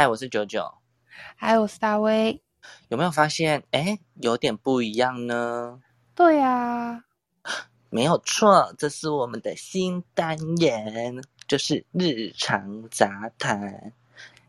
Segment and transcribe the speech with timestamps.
[0.00, 0.72] 嗨，我是九九。
[1.36, 2.40] 嗨，我是大威。
[2.88, 5.82] 有没有发现，哎，有点不一样呢？
[6.14, 7.04] 对呀，
[7.90, 13.92] 没有错，这是我们的新单元，就是日常杂谈。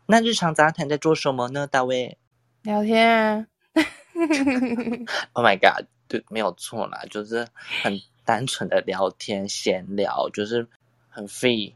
[0.06, 1.66] 那日常杂谈在做什么呢？
[1.66, 2.16] 大卫？
[2.62, 3.46] 聊天。
[5.34, 5.86] Oh my god！
[6.08, 7.46] 对，没有错啦，就是
[7.82, 10.66] 很单纯的聊天闲聊，就是
[11.10, 11.74] 很 free，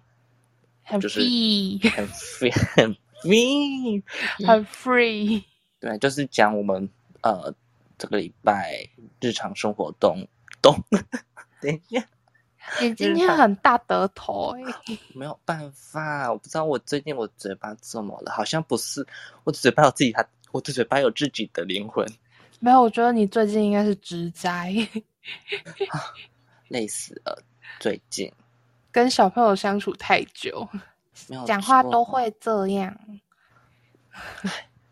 [0.83, 4.03] 很就是 free，很 free，很 free。
[4.47, 5.45] 很 free。
[5.81, 6.89] 对，就是讲我们
[7.23, 7.55] 呃
[7.99, 8.89] 这个礼拜
[9.21, 10.27] 日常生活动
[10.63, 10.75] 动。
[11.61, 12.07] 等一下，
[12.81, 14.63] 你今天很大得头哎、
[15.15, 19.07] 没有办法，我不知道我最近我嘴巴怎么了，好像不是
[19.45, 22.07] 我嘴巴有自己它，我的嘴巴有自己的灵魂，
[22.61, 24.75] 没有，我觉得你最近应该是植栽，
[26.69, 27.43] 累死了。
[27.79, 28.33] 最近
[28.91, 30.69] 跟小朋友相处太久，
[31.29, 32.97] 没有讲话都会这样。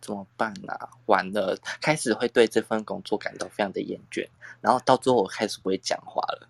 [0.01, 0.91] 怎么办啊？
[1.07, 4.29] 完了，开始会对这份工作感到非常的厌倦，
[4.61, 6.49] 然后到最后我开始不会讲话了。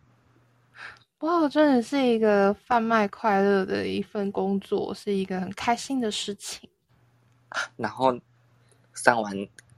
[1.20, 6.68] 哇，我真的是一个贩卖快乐的一份工作，是一个很开心的事情。
[7.76, 8.18] 然后
[8.92, 9.32] 上完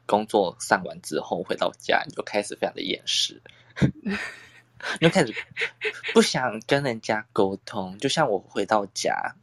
[0.07, 3.43] 工作上完之后回到家，你就开始非常的厌世，
[4.01, 4.17] 你
[5.01, 5.35] 就开始
[6.15, 7.99] 不想跟人家沟通。
[7.99, 9.37] 就像我回到家，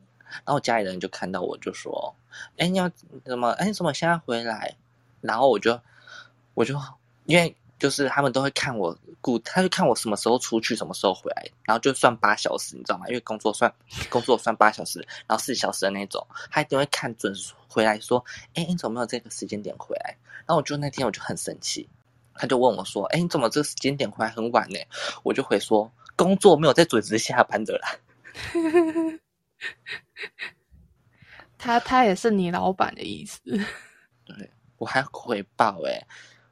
[0.45, 2.13] 然后家里人就看到我就说
[2.57, 2.89] ：“哎，你要
[3.25, 3.49] 怎么？
[3.51, 4.75] 哎，你怎么现在回来？”
[5.21, 5.79] 然后我就
[6.53, 6.77] 我就
[7.25, 13.07] 因为就是他们都会看我顾，他就看我什么时候出去，什么时候回来，然后就算八小时，你知道吗？
[13.07, 13.73] 因为工作算
[14.09, 17.33] 工作算八小时，然后四小时的那种，他一定会看准
[17.67, 18.23] 回来说
[18.55, 21.87] ：“哎，你怎么没有这个时间点回来？”然后我就那天我就很生气，
[22.35, 24.77] 他就问我说：“哎，你怎么这个时间点回来很晚呢？”
[25.23, 27.95] 我就回说：“工作没有在准时下班的啦。
[31.57, 33.41] 他他也是你老板的意思，”
[34.25, 35.91] 对我还回报哎、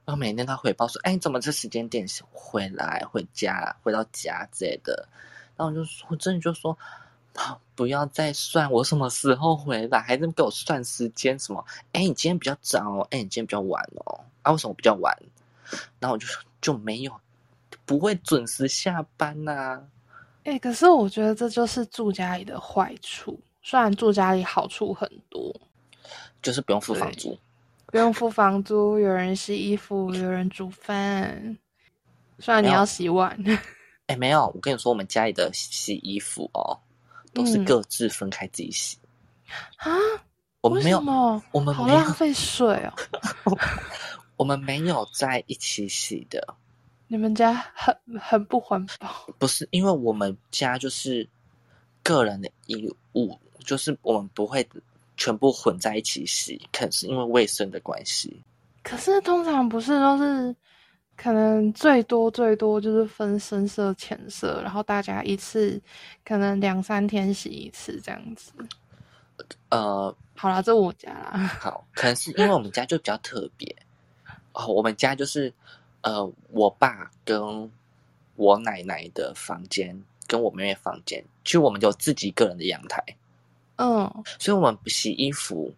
[0.05, 5.07] 然后每天他回报说：“哎，你怎么这时间点回来回家回到家之类的？”
[5.57, 6.77] 然后我就说，我真的就说。
[7.33, 11.65] 啊不要再算我什么时候回来，还在给我算时间什么？
[11.93, 15.17] 哎，你今天比较早哦，哎，你今天比较晚哦，啊，为什么比较晚？
[15.97, 17.21] 然后我就说就没有，
[17.85, 19.81] 不会准时下班呐、
[20.43, 23.39] 哎、可是我觉得这就是住家里的坏处。
[23.61, 25.53] 虽然住家里好处很多，
[26.41, 27.37] 就是不用付房租。
[27.87, 31.57] 不用付房租，有人洗衣服，有人煮饭。
[32.39, 33.37] 虽然你要洗碗，
[34.07, 36.79] 哎，没有，我跟你说，我们家里的洗衣服哦，
[37.33, 38.97] 都是嗯各自分开自己洗。
[39.77, 39.91] 啊？
[39.95, 39.99] 为
[40.61, 41.43] 我们没有什，么？
[41.51, 42.93] 我们好浪费水哦！
[44.37, 46.55] 我们没有在一起洗的，
[47.07, 49.27] 你们家很很不环保。
[49.37, 51.27] 不是因为我们家就是
[52.03, 54.67] 个人的衣物，就是我们不会
[55.17, 58.41] 全部混在一起洗，可能是因为卫生的关系。
[58.83, 60.55] 可是通常不是都是，
[61.15, 65.79] 可能最多最多就是分深色、浅色，然后大家一次
[66.25, 68.51] 可能两三天洗一次这样子。
[69.69, 71.37] 呃，好啦，这我家啦。
[71.59, 73.75] 好，可能是因为我们家就比较特别
[74.53, 75.53] 哦，我们家就是
[76.01, 77.71] 呃，我爸跟
[78.35, 83.03] 我奶奶的房间跟我妹妹房间，其实我们有自己个人的阳台，
[83.83, 85.73] 嗯，所以我们洗衣服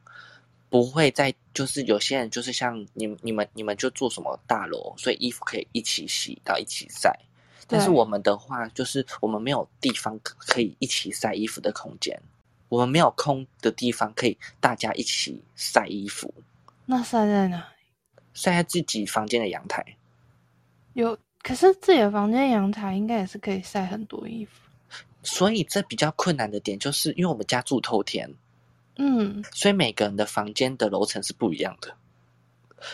[0.69, 7.18] 不会在，就是有些人就是像你你们你们就住什么大楼，所以衣服可以一起洗到一起晒。
[7.66, 12.22] 但是我们的话，就是我们没有地方可可以一起晒衣服的空间，
[12.68, 16.34] 我们没有空的地方可以大家一起晒衣服，
[16.86, 17.66] 那晒在哪？
[18.34, 19.96] 晒在自己房间的阳台。
[20.92, 24.62] 有，可是自己的房间阳台应该也是可以晒很多衣服。
[25.24, 28.30] 所以这比较困难的点，就是因为我们家住透天，
[28.98, 31.96] 嗯，所以每个人的房间的楼层是不一样的，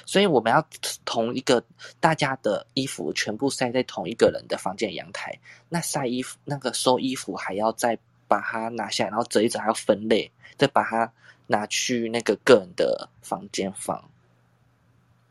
[0.06, 0.66] 所以我们要
[1.04, 1.64] 同一个
[2.00, 5.38] 大家的衣服全部晒在同一个人的房间阳台，
[5.68, 7.98] 那晒衣服那个收衣服还要再
[8.28, 11.12] 把它拿下来，然后折一折还要分类，再把它
[11.48, 13.98] 拿去那个个人的房间放。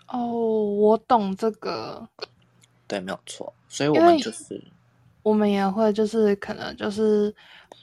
[0.09, 2.09] 哦，我懂这个。
[2.89, 3.53] 对，没有错。
[3.69, 4.61] 所以我们就是
[5.29, 7.35] 我们也会就是可能就是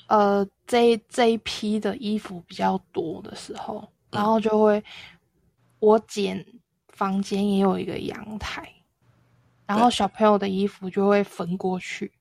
[0.08, 4.84] 呃这一这一批的衣服比较多的时候，然后就会
[5.80, 6.46] 我姐
[6.90, 8.68] 房间也有一个阳台，
[9.68, 12.12] 然后小朋友的衣服就会分过去，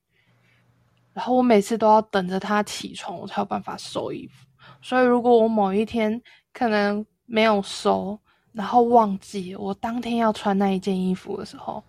[1.13, 4.45] 然后我每次都要等着他起床，我才有办法收衣服。
[4.81, 6.21] 所以如果我某一天
[6.53, 8.19] 可能没有收，
[8.51, 11.83] 然后忘记我当天要穿那一件衣服的时候，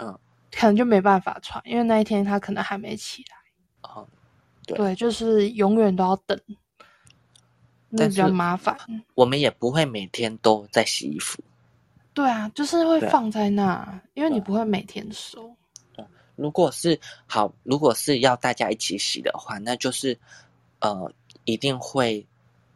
[0.00, 0.18] 嗯，
[0.52, 3.90] 可能就没办法穿，因为那一天他可能还没起来。
[3.90, 4.06] 哦，
[4.66, 6.38] 对对，就是永远都要等。
[7.94, 8.76] 那比较麻烦。
[9.14, 11.42] 我们也不会每天都在洗衣服。
[12.14, 15.54] 对啊，就是会放在那，因为你不会每天收。
[16.34, 20.18] 如果是好，如果是要大家一起洗的话，那就是
[20.80, 21.12] 呃，
[21.44, 22.26] 一定会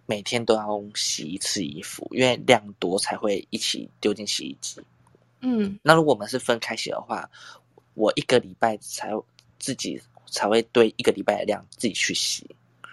[0.04, 4.82] 每天都要洗一次衣服，因为量多才会一起丢进洗衣机。
[5.40, 7.28] 嗯，那如果我们是分开洗的话，
[7.96, 9.10] 我一个礼拜才
[9.58, 12.48] 自己才会堆一个礼拜的量自己去洗。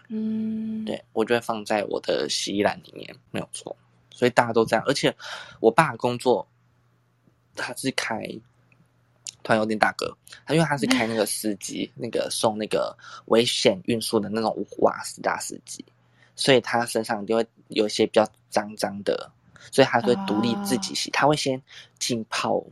[0.07, 3.75] 嗯，对我就会放在我的洗衣篮里面，没有错。
[4.09, 5.15] 所以大家都这样，而且
[5.59, 6.47] 我爸工作
[7.55, 8.19] 他是开。
[9.45, 15.83] 突然有点大哥，他因为他是开那个司机，那个送那个危险运输的那种瓦斯大司机，
[16.33, 19.29] 所以他身上就会有一些比较脏脏的，
[19.69, 21.61] 所以他会独立自己洗，他会先
[21.99, 22.63] 浸泡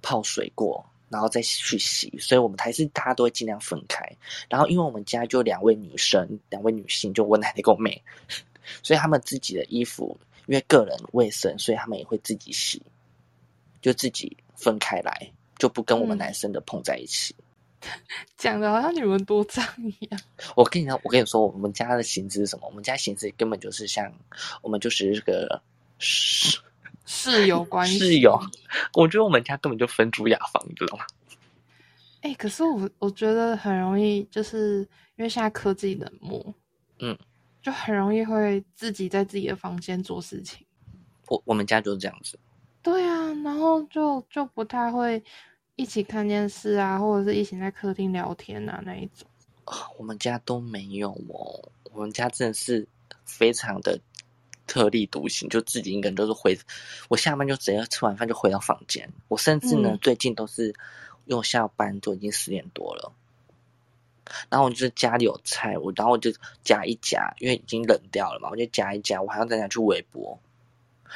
[0.00, 4.04] 泡水过，然后再去洗，所以我们还是大家都会尽量分开。
[4.48, 8.02] 然后因为我们家就两位女生，两位女性，就我奶奶跟我妹，
[8.82, 12.82] 所以他们自己的衣服因为个人卫生，所以他们也会自己洗，
[13.80, 15.30] 就自己分开来。
[15.58, 17.34] 就不跟我们男生的碰在一起，
[18.36, 20.20] 讲的好像你们多脏一样。
[20.54, 22.68] 我跟你讲，我跟你说，我们家的形式是什么？
[22.68, 24.08] 我们家形式根本就是像
[24.62, 25.60] 我们就是这个
[27.08, 27.98] 室室友关系。
[27.98, 28.38] 室友，
[28.92, 31.06] 我觉得我们家根本就分租雅房，你知道吗？
[32.20, 34.80] 哎，可是我我觉得很容易，就是
[35.16, 36.54] 因为现在科技冷漠，
[36.98, 37.18] 嗯，
[37.62, 40.66] 就很容易会自己在自己的房间做事情。
[41.28, 42.38] 我我们家就是这样子。
[42.82, 45.22] 对啊，然后就就不太会。
[45.80, 49.28] 一起看电视啊，或者是一起在客厅聊天啊，那一种。
[49.96, 52.84] 我们家都没有哦，我们家真的是
[53.24, 53.96] 非常的
[54.68, 56.56] 特立独行，就自己一个人都是回，
[57.08, 59.12] 我下班就直接吃完饭就回到房间。
[59.26, 60.68] 我甚至呢，最近都是
[61.24, 63.12] 因为我下班都已经十点多了，
[64.48, 66.30] 然后我就是家里有菜，我然后我就
[66.62, 70.38] 夹一夹，因为已经冷掉了嘛，我就夹一夹，我还要再拿去微波，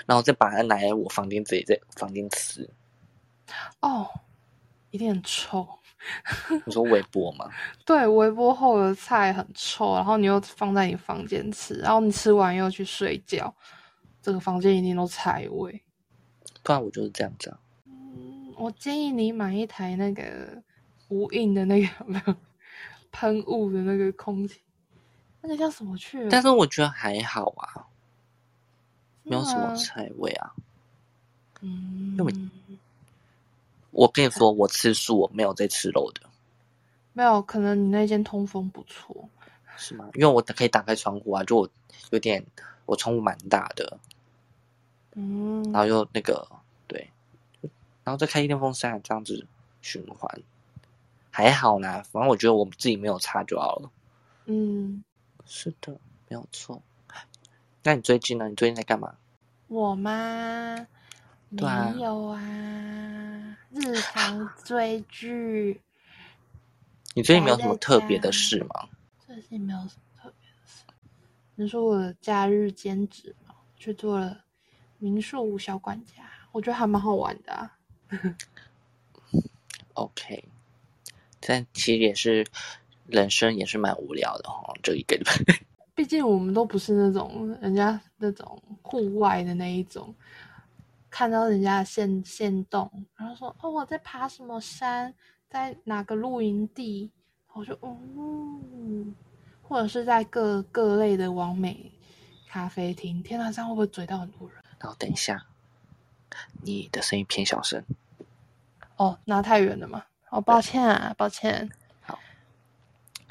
[0.06, 2.68] 然后再把它拿来我房间自己在房间吃。
[3.78, 4.08] 哦。
[4.92, 5.66] 一定很臭。
[6.66, 7.50] 你说微波吗？
[7.86, 13.54] 对，微波后的菜很臭，然后你又放在你房间吃，然后你吃完又去睡觉，
[14.20, 15.82] 这个房间一定都菜味。
[16.62, 17.56] 不然我就是这样子。
[17.86, 20.62] 嗯，我建议你买一台那个
[21.08, 22.36] 无印的那个
[23.10, 24.60] 喷雾的那个空气，
[25.40, 26.28] 那个叫什么去？
[26.28, 27.86] 但是我觉得还好啊，
[29.22, 30.52] 没有什么菜味啊。
[31.60, 32.16] 嗯。
[33.92, 36.22] 我跟你说，我吃素，我没有在吃肉的。
[37.12, 39.28] 没有，可能你那间通风不错，
[39.76, 40.08] 是吗？
[40.14, 41.70] 因为我可以打开窗户啊，就我
[42.10, 42.44] 有点，
[42.86, 43.98] 我窗户蛮大的，
[45.14, 46.48] 嗯，然后又那个
[46.88, 47.10] 对，
[48.02, 49.46] 然后再开一电风扇这样子
[49.82, 50.40] 循环，
[51.30, 52.02] 还好啦。
[52.10, 53.90] 反正我觉得我自己没有差就好了。
[54.46, 55.04] 嗯，
[55.44, 55.92] 是的，
[56.28, 56.82] 没有错。
[57.82, 58.48] 那你最近呢？
[58.48, 59.14] 你最近在干嘛？
[59.68, 60.86] 我吗？
[61.50, 61.62] 没
[62.00, 63.31] 有啊。
[63.74, 65.80] 日常追剧，
[67.14, 68.88] 你最近没有什么特别的事吗？
[69.26, 70.84] 最近没有什么特别的事。
[71.54, 74.44] 你说我的假日兼职嘛，去做了
[74.98, 76.22] 民宿小管家，
[76.52, 77.70] 我觉得还蛮好玩的。
[79.94, 80.44] OK，
[81.40, 82.46] 但其实也是
[83.06, 85.32] 人生也是蛮无聊的哈，这一个礼拜。
[85.94, 90.14] 毕竟我们都不是那种人家那种户外的那一种。
[91.12, 95.14] 看到人家的线线动，然后说：“哦，我在爬什么山，
[95.46, 97.12] 在哪个露营地？”
[97.52, 97.94] 我就哦，
[99.60, 101.92] 或者是在各各类的完美
[102.48, 103.22] 咖啡厅。
[103.22, 104.56] 天哪，这样会不会追到很多人？
[104.80, 105.44] 然后等一下，
[106.62, 107.84] 你的声音偏小声。
[108.96, 110.06] 哦，拿太远了嘛？
[110.30, 111.70] 哦，抱歉啊，抱歉。
[112.00, 112.18] 好，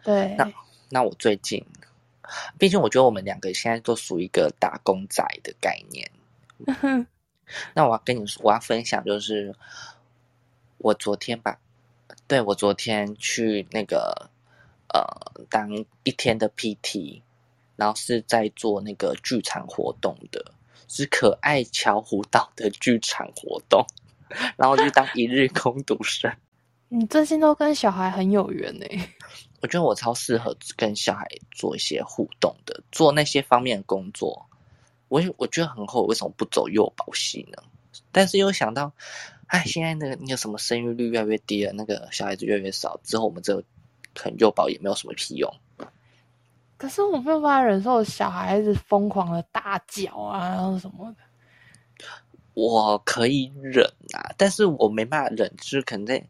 [0.04, 0.36] 对。
[0.38, 0.54] 那
[0.90, 1.66] 那我最近，
[2.60, 6.12] 毕竟我觉得我们两个现在都属于一个打工仔的概念。
[7.74, 9.56] 那我要跟你说，我要分享就是，
[10.78, 11.60] 我昨天吧，
[12.28, 14.30] 对我昨天去那个
[14.94, 15.04] 呃
[15.50, 15.72] 当
[16.04, 17.22] 一天的 PT，
[17.76, 20.54] 然后是在做那个剧场活动的，
[20.88, 23.86] 是可爱巧虎岛的剧场活动，
[24.58, 26.32] 然后就当一日空读生。
[26.94, 28.86] 你最近都跟小孩很有缘呢。
[29.62, 34.46] 我觉得我超适合跟小孩做一些互动的，做那些方面的工作。
[35.12, 37.62] 我我觉得很后悔，为什么不走幼保系呢？
[38.14, 38.94] 但是又想到，
[39.48, 43.62] 哎，现在那个那个什么生育率越来越低了，那个小孩子越来越少，之后我们这
[44.16, 45.54] 可能幼保也没有什么屁用。
[46.78, 51.18] 可是我没有办法忍受小孩子疯狂的大叫啊，然后什么的。
[52.54, 56.24] 我可以忍啊，但是我没办法忍，就是可能在，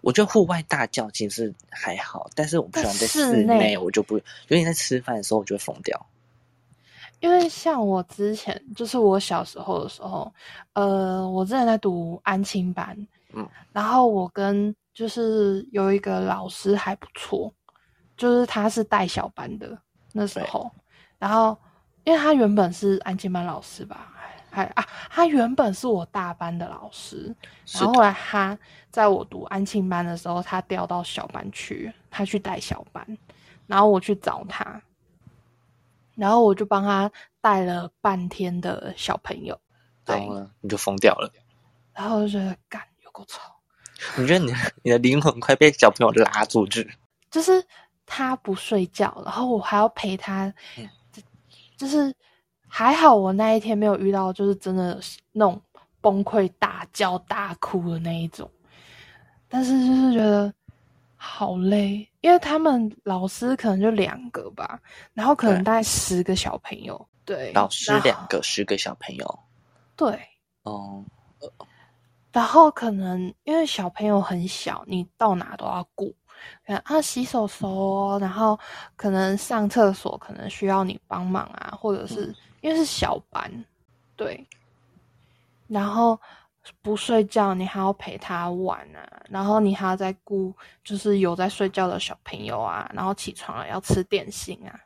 [0.00, 4.22] 我觉得户外大叫其实还好，但是我不喜欢在室内，我就不，有
[4.56, 6.06] 点在吃饭的时候我就会疯掉。
[7.20, 10.32] 因为像我之前，就是我小时候的时候，
[10.74, 12.96] 呃，我之前在读安亲班，
[13.32, 17.52] 嗯，然后我跟就是有一个老师还不错，
[18.16, 19.76] 就是他是带小班的
[20.12, 20.70] 那时候，
[21.18, 21.56] 然后
[22.04, 24.12] 因为他原本是安亲班老师吧，
[24.50, 27.34] 还啊，他原本是我大班的老师，
[27.72, 28.56] 然后后来他
[28.90, 33.04] 在我读安庆班的时候，他调到小班去，他去带小班，
[33.66, 34.80] 然后我去找他。
[36.18, 37.10] 然后我就帮他
[37.40, 39.58] 带了半天的小朋友，
[40.04, 41.32] 然后呢，你就疯掉了。
[41.94, 43.40] 然后我就觉得干有够吵，
[44.16, 46.92] 你觉得你你的灵魂快被小朋友拉住去？
[47.30, 47.64] 就是
[48.04, 50.52] 他不睡觉，然后我还要陪他，
[51.76, 52.12] 就是
[52.66, 55.62] 还好我那一天没有遇到，就是真的那种
[56.00, 58.50] 崩溃大叫大哭的那一种，
[59.48, 60.52] 但是就是觉得。
[61.20, 64.80] 好累，因为他们老师可能就两个吧，
[65.12, 67.08] 然后可能大概十个小朋友。
[67.24, 69.38] 对，老师两个，十个小朋友。
[69.96, 70.18] 对，
[70.62, 71.04] 哦。
[72.32, 76.14] 然后可能因为小朋友很小，你到哪都要顾，
[76.84, 78.58] 啊，洗手手，然后
[78.94, 83.52] 可能上厕所可能需要你帮忙啊，或者是因为是小班，
[84.14, 84.46] 对，
[85.66, 86.18] 然后。
[86.82, 94.80] 不睡觉，你还要陪他玩啊，然后你还要在顾，就是有在睡觉的小朋友啊，然后起床了要吃点心啊。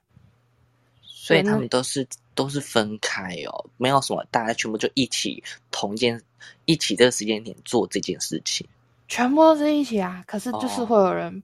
[1.03, 6.21] 所以他们都是都是分开哦，没有什么大家全部就一起同间
[6.65, 8.67] 一起这个时间点做这件事情，
[9.09, 10.23] 全部都是一起啊。
[10.27, 11.43] 可是就是会有人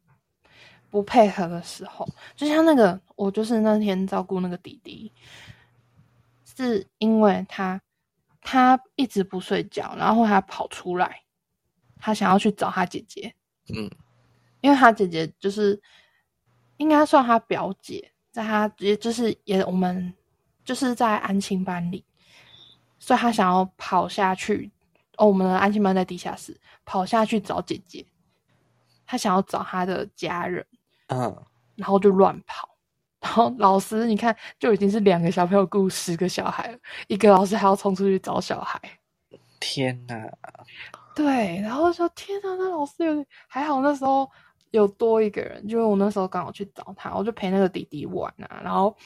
[0.91, 5.13] 不配合的时候，就像那个我就是那天照顾那个弟弟，
[6.57, 7.81] 是因为他。
[8.41, 11.23] 他一直不睡觉，然后他跑出来，
[11.97, 13.35] 他想要去找他姐姐。
[13.75, 13.91] 嗯，
[14.61, 15.81] 因为他姐姐就是
[16.79, 20.15] 应该算他表姐，在他也就是也我们
[20.65, 22.05] 就是在安亲班里，
[22.99, 24.71] 所以他想要跑下去。
[25.17, 28.07] 哦，我们的安亲班在地下室，跑下去找姐姐。
[29.05, 30.65] 他想要找他的家人，
[31.09, 32.78] 嗯，然后就乱跑。
[33.21, 38.81] 然后老师，你看，就已经是两个小朋友雇十个小孩了，一个老师还要冲出去找小孩。
[39.61, 40.31] 天哪！
[41.17, 44.31] 对，然后说天哪，那老师有还好，那时候
[44.71, 48.61] 有多一个人，就是我那时候刚好去找他，我就陪那个弟弟玩啊。
[48.63, 48.97] 然后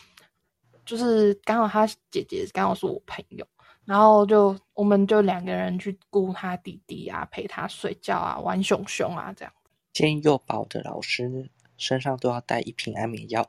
[0.84, 3.46] 就是刚好他姐姐刚好是我朋友，
[3.86, 9.54] 然后就我们就两个人去顾他弟弟啊，陪他睡觉啊，玩熊熊啊，这样。
[9.94, 13.48] 建议幼保的老师身上都要带一瓶安眠药。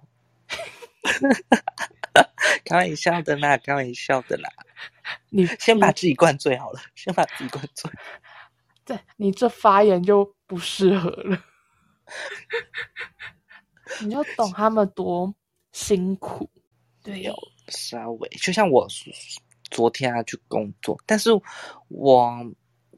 [2.65, 4.49] 开玩笑的啦，开玩笑的啦。
[5.29, 7.91] 你先把自己灌醉好了， 先把自己灌醉。
[8.85, 11.43] 对你这发言就不适合了。
[14.01, 15.33] 你就懂他们多
[15.71, 16.49] 辛苦。
[17.01, 17.35] 对，有
[17.67, 18.87] 稍微就像我
[19.69, 21.31] 昨天啊去工作，但是
[21.89, 22.29] 我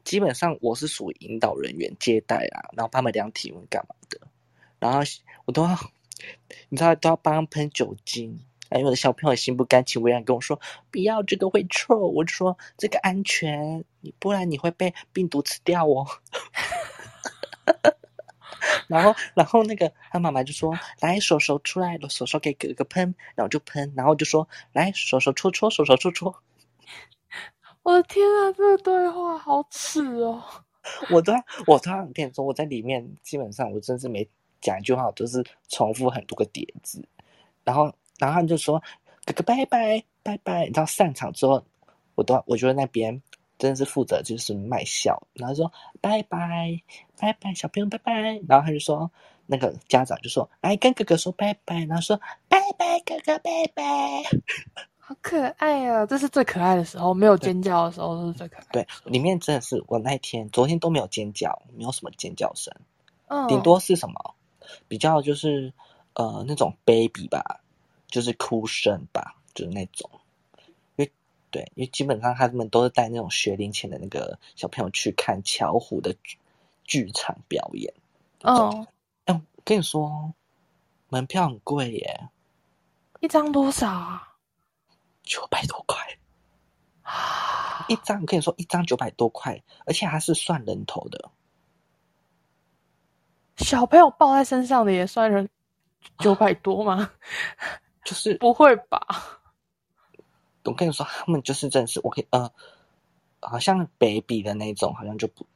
[0.04, 4.20] 基本上我是属于引导人员接待啊，然后他们量体温干嘛的，
[4.78, 5.00] 然后
[5.44, 5.76] 我都要。
[6.68, 16.06] 你知道都要帮喷酒精，哎，我的小朋友心不甘情不愿跟我说不要这个会臭，我就说这个安全，你不然你会被病毒吃掉哦。
[18.88, 26.42] 然后，然后那个他妈妈就说来手手出来了，手手给哥哥喷，然后就喷，然后就说来手手搓搓，手手搓搓。
[27.82, 30.42] 我的天啊，这个对话好耻哦！
[31.10, 31.32] 我都
[31.66, 34.28] 我都跟你说，我在里面基本上我真是没。
[34.66, 37.00] 讲一句话都是重复很多个叠字，
[37.62, 37.84] 然后，
[38.18, 38.82] 然后他们就说
[39.24, 41.64] ：“哥哥拜拜拜拜。”你知道散场之后，
[42.16, 43.22] 我都我觉得那边
[43.58, 45.70] 真的是负责就是卖笑，然后说
[46.02, 46.82] ：“拜拜
[47.16, 48.12] 拜拜，小朋友拜拜。”
[48.48, 49.08] 然后他就说
[49.46, 52.20] ：“那个家长就说，来跟哥哥说拜拜。”然后说
[52.50, 53.82] ：“拜拜哥哥拜拜。
[54.98, 56.04] ”好可爱啊！
[56.04, 58.66] 这是最可爱的时候，没有尖叫的时候是最可爱。
[58.72, 62.74] 对，里面真的是我那天昨天都没有尖叫，没有什么尖叫声，
[63.28, 64.34] 嗯，顶多是什么？
[64.88, 65.72] 比较就是
[66.14, 67.60] 呃那种 baby 吧，
[68.08, 70.10] 就是哭声吧，就是那种，
[70.96, 71.12] 因为
[71.50, 76.14] 对，因为基本上他们都是带那种学龄前的那个小朋友去看巧虎的
[76.84, 77.92] 剧场表演。
[78.42, 78.86] 哦，
[79.24, 80.32] 哎，跟你说，
[81.08, 82.28] 门票很贵耶，
[83.20, 84.34] 一张多少啊？
[85.22, 85.98] 九百多块
[87.02, 87.84] 啊！
[87.88, 91.30] 一张，我跟你说，一张九百多块，而且还是算人头的。
[93.56, 95.48] 小朋友抱在身上的也算人
[96.18, 97.10] 九百多吗？
[98.04, 99.00] 就是 不会吧？
[100.64, 102.50] 我跟你说，他们就是真是，我可以呃，
[103.40, 105.46] 好像 baby 的那种，好像就不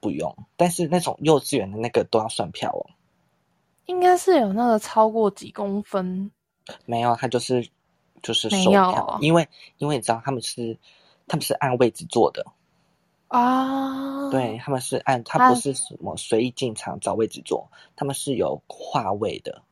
[0.00, 2.90] 不用，但是那种幼稚园的那个都要算票哦。
[3.86, 6.30] 应该是有那个超过几公分？
[6.84, 7.68] 没有，他就是
[8.22, 9.48] 就是没售票有，因为
[9.78, 10.76] 因为你知道他们是
[11.28, 12.44] 他们是按位置坐的，
[13.28, 19.62] 啊，对，他们是按他啊不是什么随意进场找位置坐，他们是有划位的，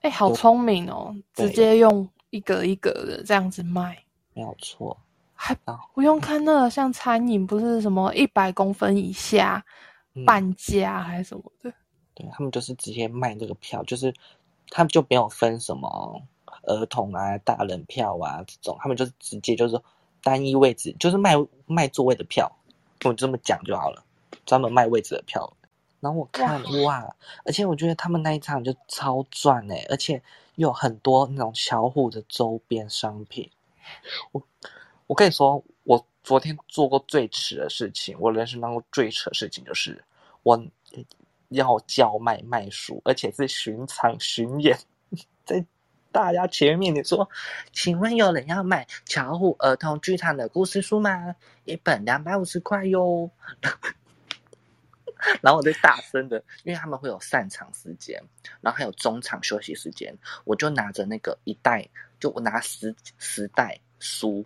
[0.00, 3.96] 哎，好聪明哦，直接用一格一格的这样子卖，
[4.32, 4.96] 没有错。
[5.36, 5.54] 还
[5.92, 9.64] 不用看那个像餐饮不是什么一百公分以下
[10.14, 10.24] 嗯。
[10.24, 11.72] 半价还是什么的，
[12.14, 14.14] 对他们就是直接卖这个票，就是
[14.70, 16.22] 他们就没有分什么
[16.62, 19.78] 儿童啊、大人票啊这种，他们就是直接就是
[20.22, 21.34] 单一位置，就是卖
[21.66, 22.50] 卖座位的票，
[23.08, 24.04] 我这么讲就好了，
[24.46, 25.56] 专门卖位置的票。
[26.00, 30.22] 然后我看哇，而且我觉得他们那一场就超赚哎、而且
[30.56, 33.50] 有很多那种巧虎的周边商品。
[34.32, 34.42] 我
[35.06, 40.04] 我跟你说，我昨天做过最扯的事情，我人生当中最扯的事情就是
[40.42, 40.62] 我
[41.48, 44.78] 要叫卖卖书，而且是巡场巡演，
[45.44, 45.64] 在
[46.14, 47.28] 大家前面你说，
[47.72, 51.34] 请问有人要买巧虎儿童剧场的故事书吗？
[51.64, 53.28] 一本两百五十块哟。
[55.42, 58.22] 然后我就大声的，因为他们会有散场时间，
[58.60, 61.88] 然后还有中场休息时间，我就拿着那个一袋，
[62.20, 64.44] 就我拿十十袋书，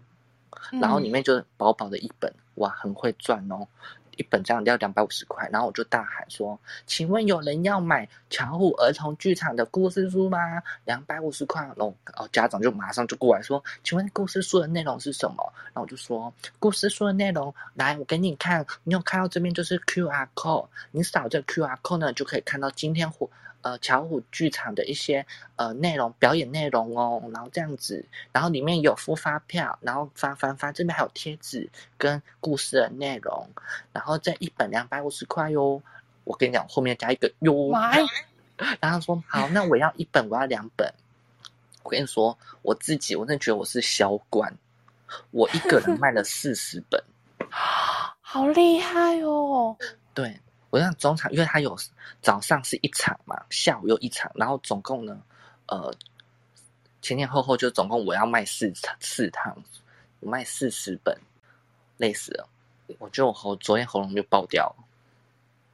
[0.70, 3.68] 然后里嗯面就是薄薄的一本，哇，很会赚哦。
[4.18, 10.38] 一本这样要两百五十块，然后我就大喊说：“请问有人要买巧虎儿童剧场的故事书吗？
[10.84, 15.36] 两百五十块。”然后哦，家长就马上就过来说：“请问故事书的内容是什么？”
[15.72, 23.30] 然后我就说：“故事书的内容，来，我给你看，你有看到这边就是 Q R code，你扫这 Q R code 呢，就可以看到今天虎
[23.62, 33.48] 呃巧虎剧场的一些呃内容表演内容哦，然后这样子，然后里面有付发票，然后翻翻翻，这边还有贴纸跟故事的内容，
[33.92, 35.82] 然后这一本两百五十块哟。
[36.24, 37.70] 我跟你讲，后面加一个哟，
[38.80, 40.92] 然后说好，那我要一本，我要两本。
[41.82, 44.54] 我跟你说，我自己我真的觉得我是销冠，
[45.30, 47.02] 我一个人卖了四十本。
[48.20, 49.74] 好厉害哦！
[50.12, 50.38] 对
[50.70, 51.76] 我想中场，因为他有
[52.20, 55.20] 早上是一场嘛，下午又一场，然后总共呢，
[55.66, 55.94] 呃，
[57.00, 59.56] 前前后后就总共我要卖四场四趟，
[60.20, 61.18] 我卖四十本，
[61.96, 62.48] 累死了。
[62.98, 64.84] 我觉得我喉昨天喉咙就爆掉了。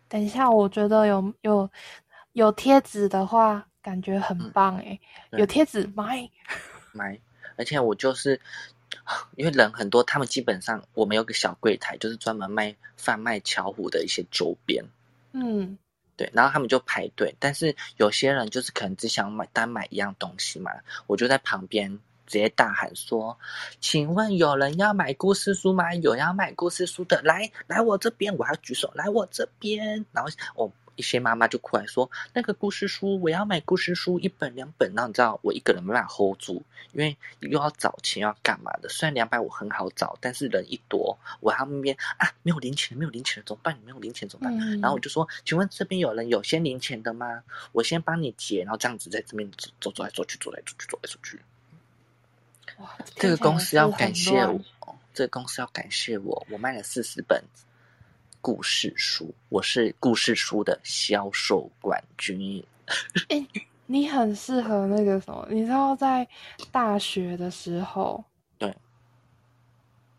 [0.09, 1.71] 等一下，我觉得有有
[2.33, 5.01] 有贴纸的话，感觉很嗯棒诶。
[5.31, 6.29] 对有贴纸买，
[6.93, 7.19] 买，
[7.57, 8.41] 而且我就是
[9.37, 14.85] 因为人很多，他们基本上我们有个小柜台，就是专门卖贩卖巧虎的一些周边，
[15.33, 15.77] 嗯，
[16.17, 20.71] 对，然后他们就排队，但是有些人就是可能只想买单买一样东西嘛，
[21.07, 21.91] 我就在旁边
[22.27, 23.39] 直接大喊说
[23.81, 25.95] ：“请问有人要买故事书吗？
[25.97, 38.89] 有要买故事书的，来来我这边，我还要举手，来我这边。”然后我、一些妈妈就过来说：“那个故事书，我要买故事书一本两本。”然后你知道我一个人没办法 hold 住，因为又要找钱要干嘛的。
[38.89, 43.79] 虽然两百五很好找，但是人一多，我还要那边啊没有零钱，没有零钱怎么办？
[43.85, 44.59] 没有零钱怎么办？
[44.59, 47.43] 嗯然后我就说：“请问这边有人有先零钱的吗？
[47.73, 51.41] 我先帮你结。”然后这样子在这边走走走来走去，走来走去，走来走去。
[52.79, 54.61] 哇，这个公司要感谢我，
[55.13, 57.43] 这个公司要感谢我，我卖了四十本
[58.45, 62.63] 故事书，我是故事书的销售冠军。
[63.31, 63.47] 哎、
[63.87, 66.29] 你很适合那个什么，你知道在
[66.71, 68.23] 大学的时候，
[68.59, 68.77] 对，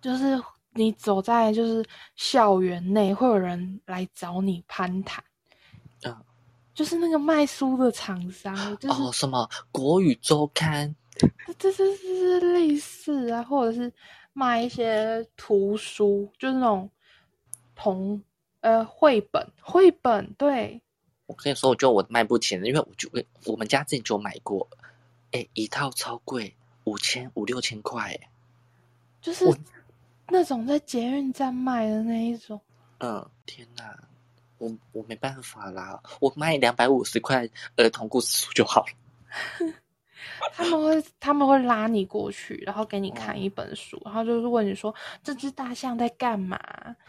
[0.02, 0.42] 就是
[0.74, 1.86] 你走在就是
[2.16, 5.24] 校园内，会有人来找你攀谈，
[6.04, 6.18] 嗯，
[6.74, 10.96] 就是那个卖书的厂商，就是哦，什么国语周刊？
[11.46, 13.94] 这这这这是类似啊，或者是
[14.34, 16.90] 卖一些图书，就是那种
[17.76, 18.22] 同
[18.62, 20.82] 呃绘本，绘本对，
[21.28, 23.10] 我跟你说，我觉得我卖不起的，因为我就
[23.46, 24.68] 我们家自己就买过，
[25.32, 28.30] 哎，一套超贵，五千五六千块，哎，
[29.22, 29.46] 就是
[30.28, 32.60] 那种在捷运站卖的那一种。
[33.00, 33.98] 嗯，天哪，
[34.58, 39.74] 我我没办法啦，我卖两百五十块儿童故事书就好了。
[40.54, 46.60] 他们会他们会拉你过去，然后给你看嗯一本书，然后就是问你说这只大象在干嘛，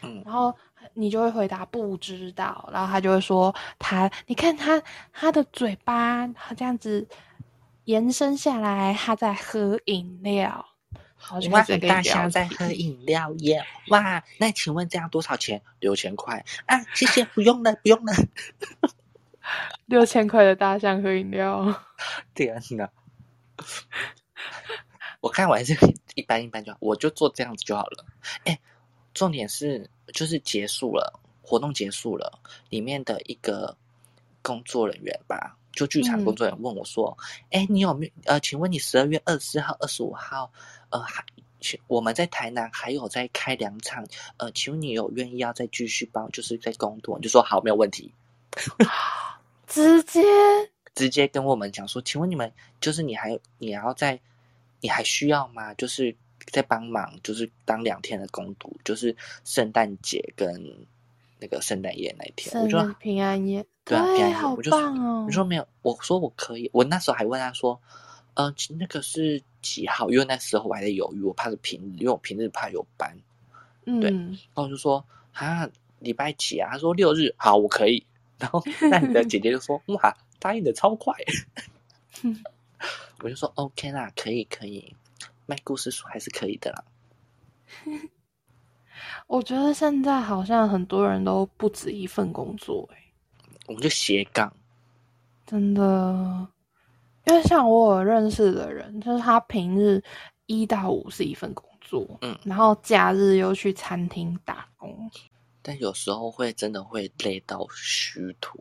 [0.03, 0.55] 嗯，然后
[0.95, 7.07] 你就会回答不知道，然后他就会说他，你看他他的嘴巴，他这样子
[7.85, 10.67] 延伸下来，他在喝饮料，
[11.51, 13.65] 哇大象在喝饮料耶！
[13.89, 15.61] 哇，那请问这样多少钱？
[15.81, 16.81] 六千块啊！
[16.95, 18.13] 谢谢，不用了，不用了。
[19.87, 21.83] 六千块的大象喝饮料，
[22.35, 22.91] 天哪！
[25.21, 25.77] 我看我还是
[26.15, 28.05] 一般一般就好，我就做这样子就好了。
[28.45, 28.59] 哎，
[29.15, 33.77] 重点是就是结束了，活动结束了，里面的一个
[34.43, 37.17] 工作人员吧，就剧场工作人员问我说
[37.51, 38.39] ：“哎、你有没有呃？
[38.41, 40.53] 请问你十二月二十四号、二十五号，
[40.91, 41.25] 呃，还
[41.89, 44.07] 我们在台南还有在开两场，
[44.37, 48.13] 呃，请问你有愿意要再继续帮，就是在工作？”我就说好，没有问题。
[49.67, 50.21] 直接
[50.95, 52.51] 直接跟我们讲说，请问你们
[52.81, 54.19] 就是你还有你要在，
[54.81, 55.75] 你还需要吗？
[55.75, 56.15] 就是
[56.47, 60.87] 在帮忙，就是当两天的工读，就是圣诞节跟
[61.39, 62.63] 那个圣诞夜那一天。
[62.63, 65.25] 我就圣诞平安夜，对啊平安夜好我就棒哦！
[65.27, 66.71] 我说没有，我说我可以。
[66.73, 67.79] 我那时候还问他说，
[68.35, 70.09] 呃，那个是几号？
[70.11, 73.15] 因为那时候我还在犹豫，我怕是平日，因为我平日怕有班。
[73.85, 76.71] 对嗯，然后我就说啊，礼拜几啊？
[76.73, 78.07] 他说六日，好，我可以。
[78.39, 81.15] 然后那你的姐姐就说哇，答应的超快。
[83.21, 84.95] 我就说 OK 啦，可以可以，
[85.47, 86.85] 卖故事书还是可以的啦。
[89.27, 92.97] 我觉得现在好像很多人都不止一份工作、欸，
[93.67, 94.53] 我们就斜杠，
[95.47, 96.47] 真的。
[97.25, 100.01] 因为像我有认识的人，就是他平日
[100.47, 105.11] 一到五是一份工作，嗯然后假日又去餐厅打工。
[105.69, 108.57] 但有时候会真的会累到虚脱。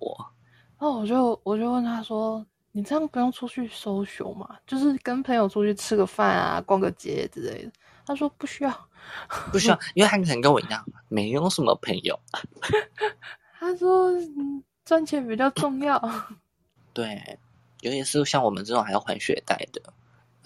[0.79, 4.57] 然后我就我就问他说：“你这样不用出去 social 吗？
[4.65, 7.71] 就是跟朋友出去吃个饭啊，逛个街之类的。”
[8.07, 8.89] 他说：“不需要。
[9.51, 12.19] 不需要， 因为他可能跟我一样，没有什么朋友。
[13.59, 15.99] ”他说：“嗯，赚钱比较重要。
[16.91, 17.37] 对，
[17.81, 19.93] 尤其是像我们这种还要还学贷的，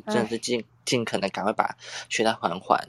[0.07, 1.73] 真的是尽尽可能赶快把
[2.09, 2.87] 学贷还还。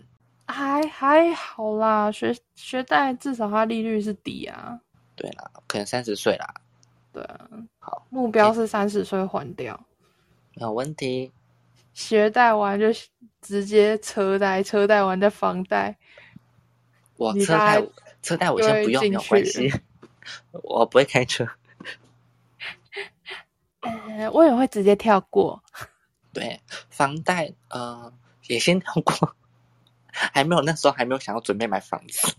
[0.50, 4.80] 还还好啦，学学贷至少它利率是低啊。
[5.14, 6.54] 对啦，可能三十岁啦，
[7.12, 9.78] 对啊，好，目标是三十岁还掉。
[10.54, 11.30] 没有问题。
[11.92, 12.86] 学贷完就
[13.42, 15.96] 直接车贷，车贷完再房贷。
[17.16, 17.82] 我车贷
[18.22, 19.80] 车贷我先不用，进没有关去系，
[20.52, 21.46] 我不会开车。
[23.80, 25.62] 呃，我也会直接跳过。
[26.32, 28.10] 对，房贷呃
[28.46, 29.36] 也先跳过，
[30.12, 32.34] 还没有那时候还没有想要准备买房子，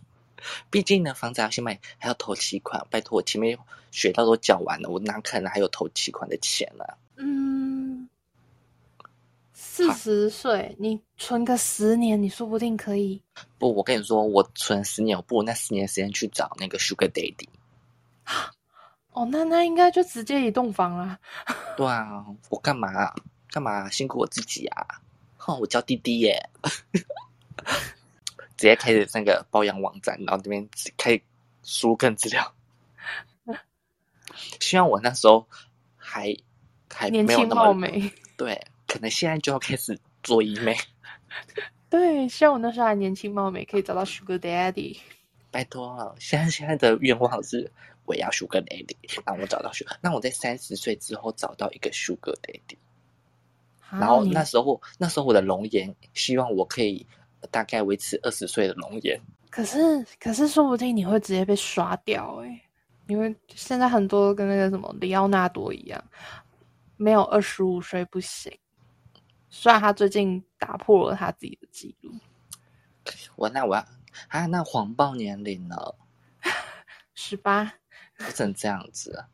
[0.69, 2.85] 毕竟呢房子要先买，还要投期款。
[2.89, 3.57] 拜托，我前面
[3.91, 6.83] 学到都缴完了，我哪可能还有投期款的钱呢、
[7.17, 8.09] 嗯，
[9.53, 13.21] 四十岁，你存个十年，你说不定可以。
[13.57, 17.47] 不，我跟你说，我存十年，我不如那十年时间去找那个 Sugar Daddy。
[19.11, 21.19] 哦，那那应该就直接一栋房啦。
[21.75, 23.13] 对啊，我干嘛啊
[23.49, 24.87] 干嘛辛苦我自己啊？
[25.37, 26.49] 哼，我叫弟弟耶，
[28.57, 31.21] 直接开始那个包养网站，然后这边开始
[31.63, 32.53] 输入个人资料。
[34.59, 35.47] 希望我那时候
[35.97, 36.35] 还
[36.89, 38.11] 还年轻没有那么貌美。
[38.37, 40.75] 对，可能现在就要开始做医美。
[41.89, 44.97] 对，希望我那时候还年轻貌美，可以找到 Sugar Daddy。
[45.49, 47.69] 拜托了，现在现在的愿望是
[48.05, 48.95] 我要 Sugar Daddy，
[49.25, 52.77] 让我找到 Sugar，那我在三十岁之后找到一个 Sugar Daddy。
[53.89, 57.05] 然后那时候，那时候我的容颜，希望我可以
[57.49, 59.19] 大概维持二十岁的容颜。
[59.49, 62.61] 可是可是说不定你会直接被刷掉诶、
[63.07, 66.01] 因为现在很多跟那个什么里奥纳多一样，
[66.97, 68.55] 没有二十五岁不行。
[69.49, 72.13] 虽然他最近打破了他自己的记录，
[73.35, 73.85] 我那我要
[74.29, 75.75] 啊，那谎报年龄呢？
[77.13, 77.73] 十八。
[78.17, 79.25] 不成这样子啊！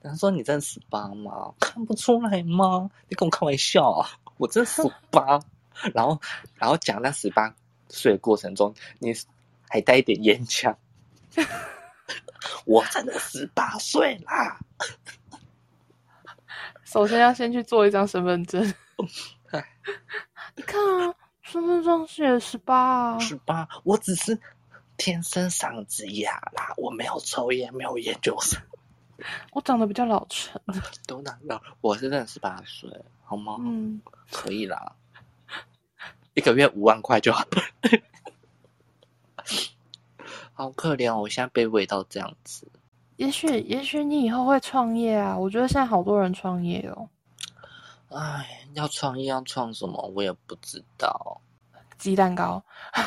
[0.00, 1.52] 他说你真十八吗？
[1.58, 2.88] 看不出来吗？
[3.08, 4.08] 你跟我开玩笑啊！
[4.36, 5.40] 我真十八，
[5.94, 6.20] 然后
[6.56, 7.54] 然后讲那十八
[7.88, 9.12] 岁的过程中，你
[9.68, 10.76] 还带一点烟枪。
[12.64, 14.58] 我真的十八岁啦！
[16.84, 18.62] 首先要先去做一张身份证
[19.52, 19.64] 哎。
[20.56, 23.18] 你看啊，身份证写十八啊。
[23.18, 24.38] 十八，我只是
[24.96, 28.60] 天生嗓子哑啦，我没有抽烟，没有研究生。
[29.52, 30.60] 我长得比较老成。
[31.06, 32.90] 都难道我是真的十八岁，
[33.24, 33.56] 好吗？
[33.60, 34.92] 嗯，可以啦，
[36.38, 37.44] 一个月五万块就好。
[40.54, 42.66] 好可怜哦，我现在被喂到这样子。
[43.16, 45.36] 也许也许你以后会创业啊。
[45.36, 47.08] 我觉得现在好多人创业哦，
[48.10, 51.40] 哎，要创业要创什么，我也不知道。
[51.98, 52.62] 鸡蛋糕。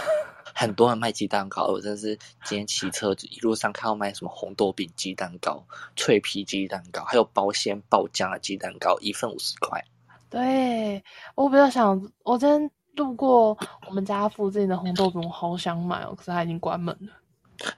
[0.53, 5.65] 很多人卖鸡蛋糕，我真是今天骑车一路上看到卖什么红豆饼鸡蛋糕、
[5.95, 9.83] 脆皮鸡蛋糕，还有包鲜爆浆的鸡蛋糕，一份五十块。
[10.29, 11.03] 对
[11.35, 17.13] 我比较想，我今天路过我们家附近的红豆饼，我好想买哦，可是它已经关门了。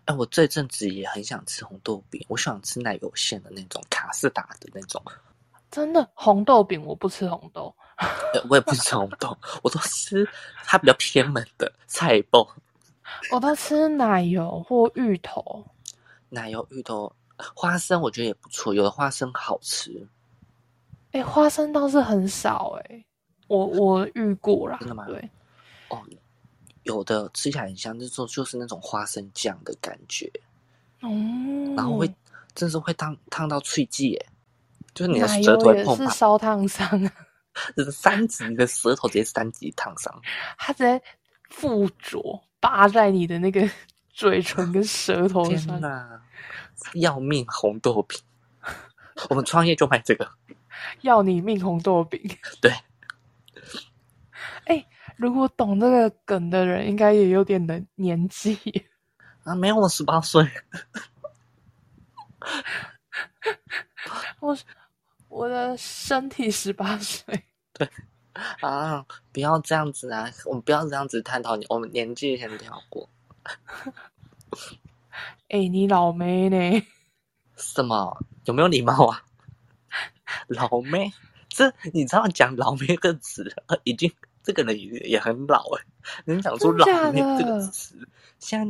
[0.05, 5.01] 哎，我这阵子也很想吃红豆饼，我想吃奶油馅的那种卡士达的那种。
[5.69, 10.27] 真的红豆饼我不吃红豆，呃我也不吃红豆， 我都吃
[10.63, 12.47] 它比较偏门的菜包。
[13.31, 15.65] 我都吃奶油或芋头。
[16.29, 17.13] 奶油芋头、
[17.55, 20.07] 花生，我觉得也不错，有的花生好吃。
[21.11, 23.05] 哎、花生倒是很少哎、
[23.53, 25.29] 我我遇过啦，真的吗对，
[25.89, 26.01] 哦，
[26.83, 30.31] 有的吃起来很像，就是说就是那种花生酱的感觉，
[31.01, 31.09] 哦，
[31.77, 32.11] 然后会
[32.55, 34.25] 真是会烫烫到脆剂耶，
[34.93, 37.11] 就是你的舌头会是烧烫伤啊，
[37.77, 40.21] 就是三级，你的舌头直接三级烫伤。
[40.57, 41.01] 它直接
[41.49, 43.69] 附着扒在你的那个
[44.09, 46.21] 嘴唇跟舌头天上，哪，
[46.95, 48.19] 要命红豆饼！
[49.29, 50.27] 我们创业就卖这个，
[51.01, 52.19] 要你命红豆饼。
[52.59, 52.71] 对，
[54.65, 54.85] 哎、
[55.17, 58.57] 如果懂这个梗的人，应该也有点的年纪。
[59.43, 60.41] 啊，没有我十八岁，
[64.39, 64.57] 我
[65.27, 67.89] 我的身体十八岁，对
[68.61, 70.29] 啊，不要这样子啊！
[70.45, 73.09] 我们不要这样子探讨你，我们年纪先跳过。
[75.49, 76.87] 哎、你老妹呢？
[77.57, 78.17] 什么？
[78.45, 79.23] 有没有礼貌啊？
[80.47, 81.11] 老妹，
[81.49, 84.11] 这你知道讲老妹这个词，呃已经
[84.43, 85.85] 这个人也也很老哎，
[86.25, 87.95] 能讲出老妹这个词，
[88.39, 88.65] 现在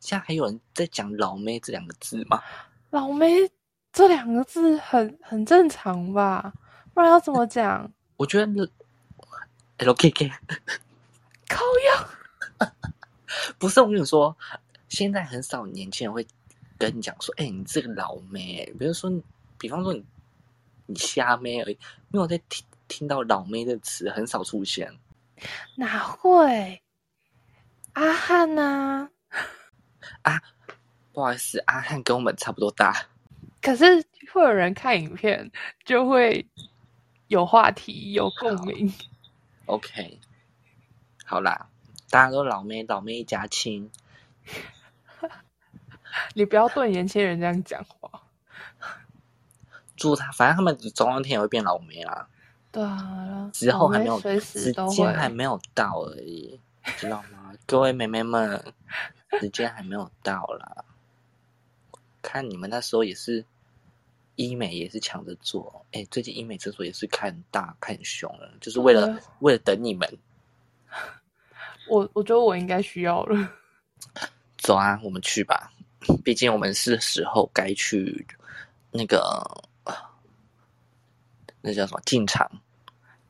[0.00, 2.40] 现在还有人在讲老妹这两个字吗？
[2.90, 3.28] 老妹
[3.92, 6.52] 这两个字很很正常吧？
[6.94, 7.92] 不然要怎么讲？
[8.16, 8.46] 我觉得
[9.78, 10.32] LKK
[11.48, 12.68] 靠腰
[13.58, 14.34] 不是我跟你说，
[14.88, 16.26] 现在很少年轻人会
[16.78, 19.10] 跟你讲说，哎、你这个老妹，比如说，
[19.58, 20.04] 比方说你
[20.86, 24.90] 你瞎妹而已，没有在听听到老妹的词，很少出现。
[25.76, 26.82] 哪会？
[27.92, 29.08] 阿汉呐、
[31.12, 33.06] 不好意思，阿汉跟我们差不多大，
[33.62, 35.50] 可是会有人看影片，
[35.84, 36.46] 就会
[37.28, 38.92] 有话题，有共鸣。
[39.64, 40.20] OK，
[41.24, 41.70] 好啦，
[42.10, 43.90] 大家都老妹，老妹一家亲。
[46.34, 48.22] 你不要对年轻人这样讲话。
[49.96, 52.28] 祝他，反正他们总有一天也会变老妹啦，
[52.76, 55.30] 对啊，之后还没有时时间还。
[55.30, 56.60] 没有到而已，
[56.98, 57.54] 知道吗？
[57.64, 58.62] 各位妹妹们，
[59.40, 60.84] 时间还没有到啦。
[62.20, 63.42] 看你们那时候也是
[64.34, 70.06] 医美也是抢着做，哎、最近医美诊所也是开很大、开很凶了，就是为了、为了等你们
[71.88, 73.52] 我我觉得我应该需要了。
[74.58, 75.72] 走啊，我们去吧。
[76.22, 78.26] 毕竟我们是时候该去
[78.90, 79.18] 那个
[79.84, 79.94] 呃
[81.62, 82.46] 那叫什么进场。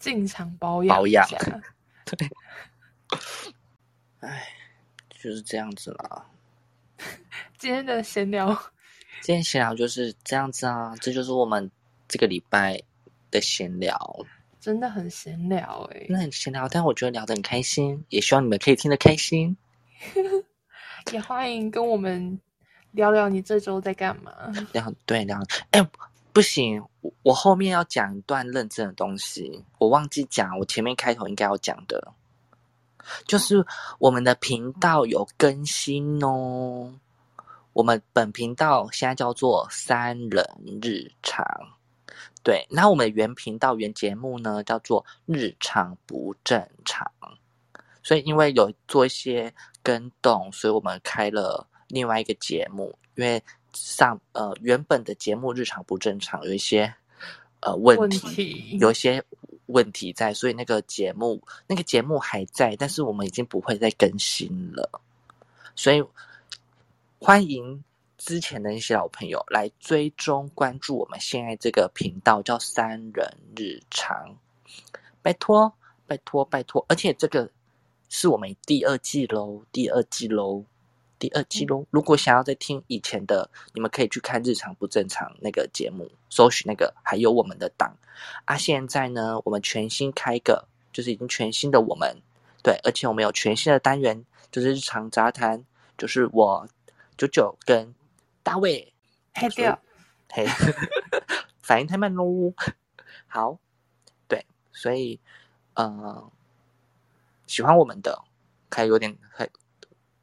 [0.07, 1.38] 进场保养保养一下
[4.21, 4.47] 唉，
[5.11, 6.27] 就是这样子啦。
[7.59, 8.49] 今天的闲聊，
[9.21, 11.69] 今天闲聊就是这样子啊，这就是我们
[12.07, 12.81] 这个礼拜
[13.33, 14.25] 的闲聊。
[14.61, 19.57] 真的很闲聊哎、那很闲聊，但我觉得聊得很开心，也希望你们可以听得开心。
[21.12, 22.40] 也欢迎跟我们
[22.92, 24.33] 聊聊你这周在干嘛。
[24.73, 25.40] 聊对聊，
[25.73, 25.81] 哎、
[26.37, 32.12] 不行，我我后面要讲一段认真的东西，我忘记讲，我前面开头应该要讲的，
[33.27, 33.64] 就是
[33.99, 36.92] 我们的频道有更新哦。
[37.72, 40.46] 我们本频道现在叫做三人
[40.83, 41.42] 日常，
[42.42, 47.11] 对，那我们原频道原节目呢叫做日常不正常，
[48.03, 53.42] 所以因为有做一些更动，所以我们开了另外一个节目，因为
[53.77, 56.95] 上呃原本的节目日常不正常有一些
[57.61, 58.79] 呃问问题，题。
[58.79, 59.23] 有一些
[59.67, 65.01] 问题在，所以那个节目那个节目还在，但是我们已经不会再更新了，
[65.75, 66.03] 所以
[67.19, 67.85] 欢迎
[68.17, 74.37] 之前的一些老朋友来追踪关注我们现在这个频道，叫三人日常，
[75.21, 75.75] 拜托
[76.07, 77.51] 拜托拜托，而且这个
[78.09, 80.65] 是我们第二季喽，第二季喽。
[81.18, 81.87] 第二季喽！
[81.90, 87.96] 如果想要再听以前的，你们可以去看《日常不正常》那个节目，搜寻那个还有我们的档
[88.44, 88.57] 啊。
[88.57, 92.20] 现在呢，我们全新开个，就是已经全新的我们，
[92.62, 95.64] 对，而且我们有全新的单元，就是日常杂谈，
[95.96, 96.68] 就是我
[97.16, 97.94] 九九跟
[98.42, 98.92] 大卫，
[99.35, 99.79] 黑掉，
[100.31, 100.46] 嘿，
[101.62, 102.52] 反应太慢喽。
[103.26, 103.59] 好，
[104.29, 105.18] 对，所以
[105.74, 106.31] 呃，
[107.46, 108.22] 喜欢我们的，
[108.70, 109.48] 还有点还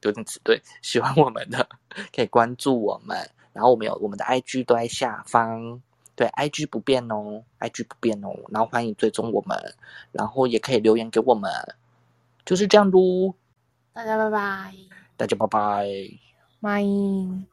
[0.07, 1.67] 有点词对，喜欢我们的
[2.15, 3.17] 可以关注我们，
[3.53, 5.81] 然后我们有我们的 IG 都在下方，
[6.15, 9.75] 对，IG 不变哦，IG 不变哦，然后欢迎追踪我们，
[10.11, 11.51] 然后也可以留言给我们，
[12.45, 13.33] 就是这样喽，
[13.93, 14.73] 大家拜拜，
[15.17, 15.87] 大家拜拜。
[16.61, 17.52] 拜。